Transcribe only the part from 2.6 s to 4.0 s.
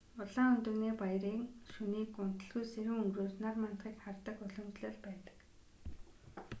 сэрүүн өнгөрөөж нар мандахыг